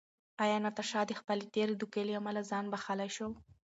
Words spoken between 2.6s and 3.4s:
بښلی شو؟